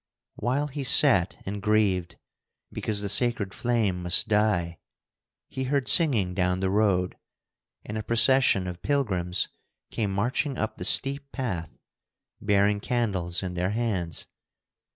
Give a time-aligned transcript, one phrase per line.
[0.37, 2.17] While he sat and grieved
[2.73, 4.79] because the sacred flame must die,
[5.47, 7.15] he heard singing down the road,
[7.85, 9.47] and a procession of pilgrims
[9.91, 11.77] came marching up the steep path,
[12.41, 14.25] bearing candles in their hands.